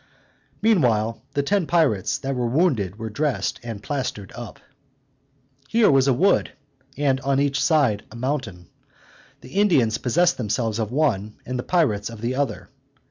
[0.63, 4.59] Meanwhile the ten pirates that were wounded were dressed, and plastered up.
[5.67, 6.53] Here was a wood,
[6.97, 8.67] and on each side a mountain.
[9.41, 12.69] The Indians possessed themselves of one, and the pirates of the other.